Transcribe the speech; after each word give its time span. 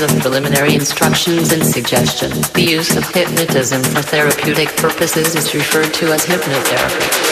Preliminary 0.00 0.74
instructions 0.74 1.52
and 1.52 1.64
suggestions. 1.64 2.50
The 2.50 2.62
use 2.62 2.96
of 2.96 3.04
hypnotism 3.10 3.82
for 3.82 4.00
therapeutic 4.00 4.68
purposes 4.76 5.34
is 5.34 5.54
referred 5.54 5.92
to 5.94 6.06
as 6.12 6.24
hypnotherapy. 6.24 7.31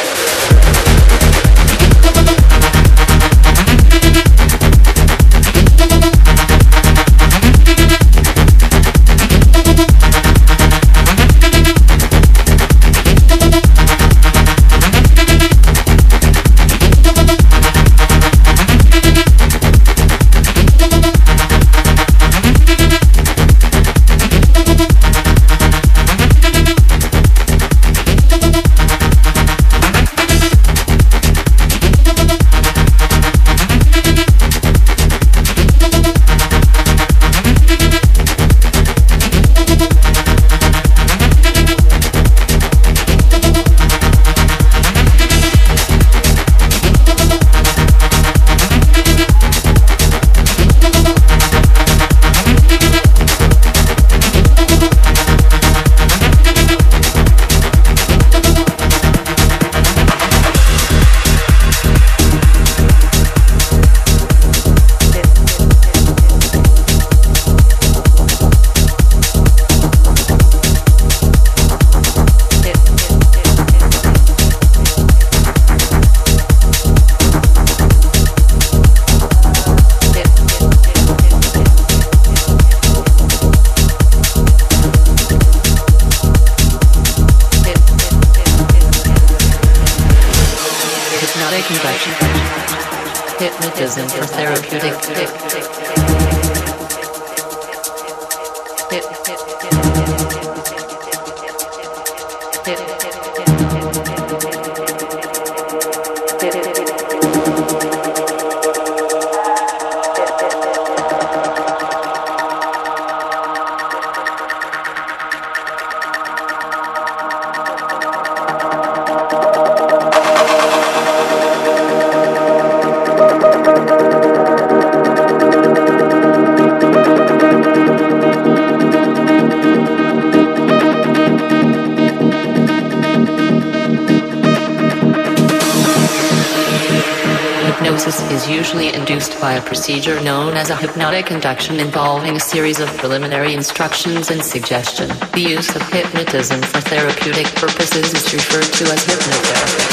Procedure 139.90 140.22
known 140.22 140.57
as 140.57 140.70
a 140.70 140.76
hypnotic 140.76 141.33
induction 141.33 141.81
involving 141.81 142.37
a 142.37 142.40
series 142.40 142.79
of 142.79 142.87
preliminary 142.98 143.55
instructions 143.55 144.31
and 144.31 144.40
suggestion. 144.40 145.09
The 145.33 145.40
use 145.40 145.74
of 145.74 145.83
hypnotism 145.90 146.62
for 146.62 146.81
therapeutic 146.81 147.46
purposes 147.57 148.14
is 148.14 148.33
referred 148.33 148.72
to 148.72 148.85
as 148.85 149.05
hypnotherapy. 149.05 149.90